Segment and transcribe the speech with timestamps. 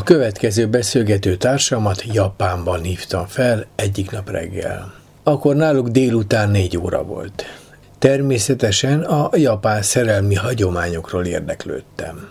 [0.00, 4.94] A következő beszélgető társamat Japánban hívtam fel egyik nap reggel.
[5.22, 7.44] Akkor náluk délután négy óra volt.
[7.98, 12.28] Természetesen a japán szerelmi hagyományokról érdeklődtem.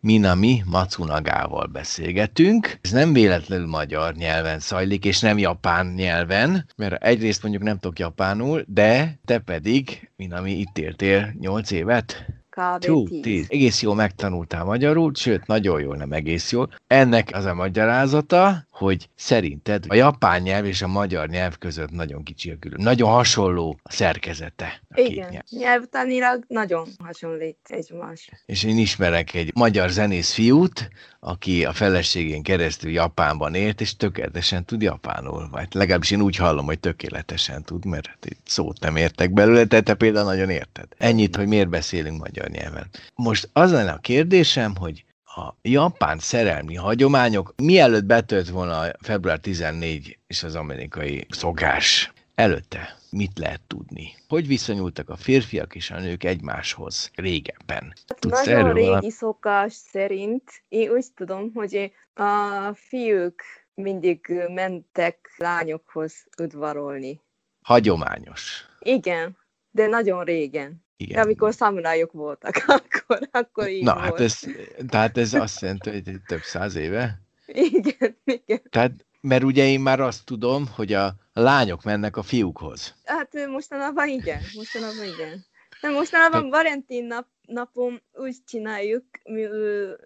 [0.00, 2.78] Minami Matsunagával beszélgetünk.
[2.82, 7.98] Ez nem véletlenül magyar nyelven zajlik, és nem japán nyelven, mert egyrészt mondjuk nem tudok
[7.98, 12.26] japánul, de te pedig, Minami, itt éltél 8 évet?
[12.58, 12.84] Kb.
[12.84, 13.46] Tú, 10.
[13.48, 16.70] Egész jól megtanultál magyarul, sőt, nagyon jól, nem egész jól.
[16.86, 22.22] Ennek az a magyarázata, hogy szerinted a japán nyelv és a magyar nyelv között nagyon
[22.22, 22.82] kicsi a külön.
[22.82, 24.82] Nagyon hasonló a szerkezete.
[24.88, 25.42] A Igen, nyelv.
[25.50, 28.30] nyelvtanilag nagyon hasonlít egymás.
[28.46, 30.88] És én ismerek egy magyar zenész fiút,
[31.20, 35.48] aki a feleségén keresztül Japánban élt, és tökéletesen tud japánul.
[35.50, 39.80] Vagy legalábbis én úgy hallom, hogy tökéletesen tud, mert hát szót nem értek belőle, te,
[39.80, 40.86] te például nagyon érted.
[40.98, 42.86] Ennyit, hogy miért beszélünk magyar nyelven.
[43.14, 45.04] Most az lenne a kérdésem, hogy
[45.38, 52.96] a japán szerelmi hagyományok mielőtt betölt volna a február 14 és az amerikai szogás előtte
[53.10, 54.14] mit lehet tudni?
[54.28, 57.92] Hogy viszonyultak a férfiak és a nők egymáshoz régebben?
[58.06, 59.10] Tudsz Nagyon régi valami?
[59.10, 63.42] szokás szerint én úgy tudom, hogy a fiúk
[63.74, 67.20] mindig mentek lányokhoz udvarolni.
[67.62, 68.64] Hagyományos.
[68.80, 69.36] Igen,
[69.70, 70.86] de nagyon régen.
[71.00, 71.22] Igen.
[71.22, 74.04] Amikor szamurájok voltak, akkor, akkor így Na, volt.
[74.04, 74.40] hát ez,
[74.88, 77.20] tehát ez azt jelenti, hogy több száz éve?
[77.46, 78.60] Igen, igen.
[78.70, 82.94] Tehát, mert ugye én már azt tudom, hogy a lányok mennek a fiúkhoz.
[83.04, 85.44] Hát mostanában igen, mostanában igen.
[85.80, 86.48] De mostanában Te...
[86.48, 89.46] Valentin nap, napon úgy csináljuk, mi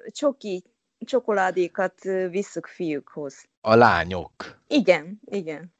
[0.07, 0.65] csoki,
[0.99, 3.45] csokoládékat visszük fiúkhoz.
[3.61, 4.61] A lányok?
[4.67, 5.75] Igen, igen.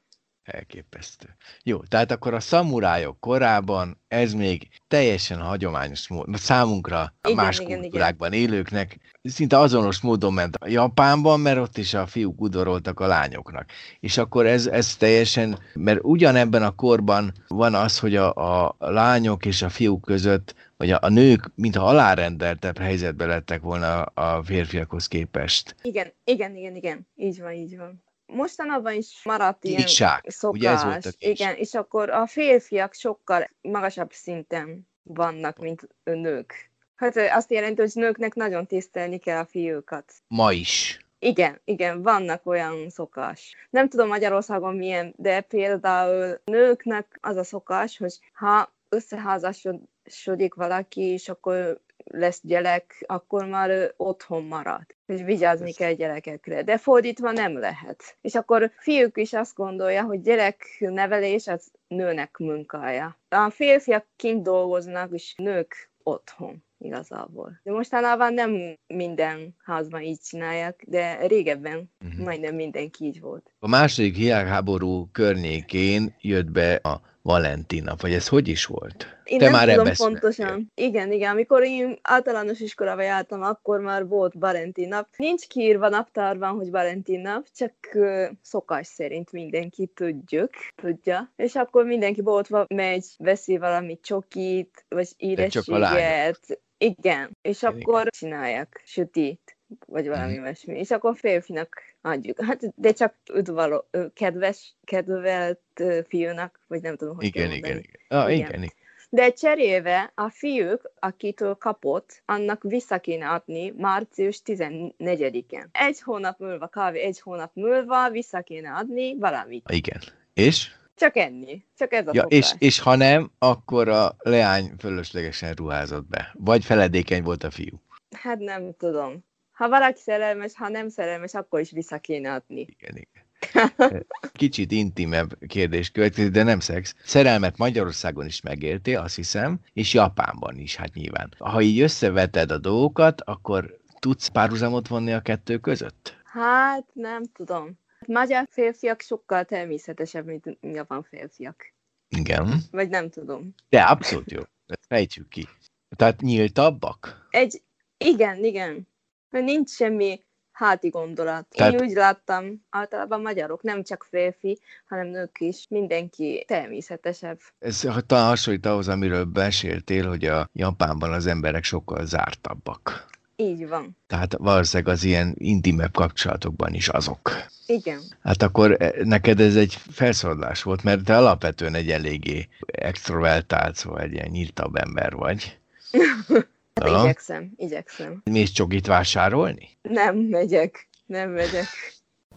[0.45, 1.37] Elképesztő.
[1.63, 7.81] Jó, tehát akkor a szamurájok korában ez még teljesen hagyományos mód, számunkra igen, más igen,
[7.81, 8.49] kultúrákban igen.
[8.49, 13.71] élőknek szinte azonos módon ment a Japánban, mert ott is a fiúk udoroltak a lányoknak.
[14.01, 19.45] És akkor ez, ez teljesen, mert ugyanebben a korban van az, hogy a, a lányok
[19.45, 25.07] és a fiúk között, vagy a, a nők, mintha alárendeltebb helyzetbe lettek volna a férfiakhoz
[25.07, 25.77] képest.
[25.83, 27.07] Igen, igen, igen, igen.
[27.17, 28.03] Így van, így van
[28.35, 30.25] mostanában is maradt ilyen Kisák.
[30.29, 30.61] szokás.
[30.61, 36.71] Ugye ez volt a Igen, és akkor a férfiak sokkal magasabb szinten vannak, mint nők.
[36.97, 40.13] Hát azt jelenti, hogy nőknek nagyon tisztelni kell a fiúkat.
[40.29, 40.99] Ma is.
[41.19, 43.55] Igen, igen, vannak olyan szokás.
[43.71, 51.29] Nem tudom Magyarországon milyen, de például nőknek az a szokás, hogy ha összeházasodik valaki, és
[51.29, 56.63] akkor lesz gyerek, akkor már otthon marad, és vigyázni kell gyerekekre.
[56.63, 58.17] De fordítva nem lehet.
[58.21, 63.19] És akkor fiúk is azt gondolja, hogy gyereknevelés az nőnek munkája.
[63.29, 67.61] A férfiak kint dolgoznak, és nők otthon igazából.
[67.63, 72.25] De mostanában nem minden házban így csinálják, de régebben uh-huh.
[72.25, 73.55] majdnem mindenki így volt.
[73.59, 79.21] A második világháború környékén jött be a Valentin nap, vagy ez hogy is volt?
[79.25, 80.71] Én Te nem már tudom pontosan.
[80.75, 81.31] Igen, igen.
[81.31, 85.09] Amikor én általános iskolába jártam, akkor már volt Valentin nap.
[85.17, 91.33] Nincs kiírva naptárban, hogy Valentin nap, csak uh, szokás szerint mindenki tudjuk, tudja.
[91.37, 96.61] És akkor mindenki boltba megy, veszi valami csokit, vagy érességet.
[96.79, 98.11] Igen, és akkor igen.
[98.11, 99.57] csinálják sütit
[99.87, 100.43] vagy valami mm.
[100.43, 100.79] ilyesmi.
[100.79, 102.45] És akkor férfinak adjuk.
[102.45, 103.85] Hát, de csak udvaló,
[104.15, 105.61] kedves, kedvelt
[106.09, 108.01] fiúnak, vagy nem tudom, hogy igen, igen, igen.
[108.09, 108.49] Ah, igen.
[108.49, 108.63] igen.
[108.63, 108.81] igen.
[109.15, 115.69] De cserébe a fiúk, akitől kapott, annak vissza kéne adni március 14-én.
[115.73, 116.95] Egy hónap múlva, kb.
[116.95, 119.71] egy hónap múlva vissza kéne adni valamit.
[119.71, 120.01] Igen.
[120.35, 120.71] És?
[120.95, 121.65] Csak ennyi.
[121.79, 126.35] Csak ez a ja, és, és ha nem, akkor a leány fölöslegesen ruházott be.
[126.39, 127.81] Vagy feledékeny volt a fiú.
[128.17, 129.25] Hát nem tudom
[129.63, 132.61] ha valaki szerelmes, ha nem szerelmes, akkor is vissza kéne adni.
[132.61, 134.07] Igen, igen.
[134.33, 136.95] Kicsit intimebb kérdés következik, de nem szex.
[137.05, 141.35] Szerelmet Magyarországon is megéltél, azt hiszem, és Japánban is, hát nyilván.
[141.39, 146.17] Ha így összeveted a dolgokat, akkor tudsz párhuzamot vonni a kettő között?
[146.25, 147.79] Hát nem tudom.
[148.07, 151.73] Magyar férfiak sokkal természetesebb, mint japán férfiak.
[152.09, 152.55] Igen.
[152.71, 153.55] Vagy nem tudom.
[153.69, 154.41] De abszolút jó.
[154.89, 155.49] Fejtsük ki.
[155.97, 157.29] Tehát nyíltabbak?
[157.31, 157.63] Egy,
[157.97, 158.91] igen, igen
[159.33, 160.21] mert nincs semmi
[160.53, 161.47] háti gondolat.
[161.49, 161.73] Tehát...
[161.73, 164.59] Én úgy láttam, általában magyarok, nem csak férfi,
[164.89, 167.39] hanem nők is, mindenki természetesebb.
[167.59, 173.11] Ez talán hasonlít ahhoz, amiről beséltél, hogy a Japánban az emberek sokkal zártabbak.
[173.37, 173.97] Így van.
[174.07, 177.31] Tehát valószínűleg az ilyen intimebb kapcsolatokban is azok.
[177.67, 178.01] Igen.
[178.23, 184.01] Hát akkor eh, neked ez egy felszólalás volt, mert te alapvetően egy eléggé extrovertált, szóval
[184.01, 185.59] egy ilyen nyíltabb ember vagy.
[186.81, 188.23] Hát igyekszem, igyekszem.
[188.25, 189.69] Mész csogit vásárolni?
[189.83, 190.89] Nem, megyek.
[191.07, 191.67] nem megyek.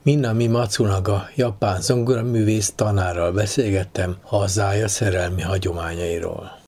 [0.03, 6.63] Minami Matsunaga, japán zongoraművész tanárral beszélgettem hazája szerelmi hagyományairól.